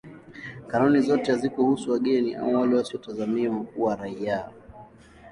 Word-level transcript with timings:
Kanuni 0.67 0.99
zote 1.01 1.31
hazikuhusu 1.31 1.91
wageni 1.91 2.35
au 2.35 2.53
wale 2.55 2.75
wasiotazamiwa 2.75 3.63
kuwa 3.63 3.95
raia. 3.95 4.49